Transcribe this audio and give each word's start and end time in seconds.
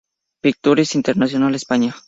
Pictures 0.41 0.95
International 0.95 1.53
España". 1.53 1.95